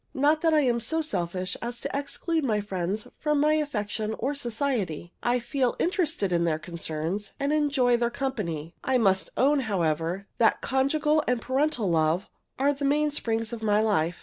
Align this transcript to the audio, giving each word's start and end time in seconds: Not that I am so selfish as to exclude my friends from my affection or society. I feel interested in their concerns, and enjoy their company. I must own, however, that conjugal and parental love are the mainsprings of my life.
Not 0.15 0.41
that 0.41 0.51
I 0.51 0.61
am 0.61 0.79
so 0.79 1.03
selfish 1.03 1.55
as 1.61 1.79
to 1.81 1.89
exclude 1.95 2.43
my 2.43 2.59
friends 2.59 3.07
from 3.19 3.39
my 3.39 3.53
affection 3.53 4.15
or 4.17 4.33
society. 4.33 5.13
I 5.21 5.37
feel 5.39 5.75
interested 5.77 6.31
in 6.33 6.43
their 6.43 6.57
concerns, 6.57 7.33
and 7.39 7.53
enjoy 7.53 7.97
their 7.97 8.09
company. 8.09 8.73
I 8.83 8.97
must 8.97 9.29
own, 9.37 9.59
however, 9.59 10.25
that 10.39 10.59
conjugal 10.59 11.23
and 11.27 11.39
parental 11.39 11.87
love 11.87 12.31
are 12.57 12.73
the 12.73 12.83
mainsprings 12.83 13.53
of 13.53 13.61
my 13.61 13.79
life. 13.79 14.19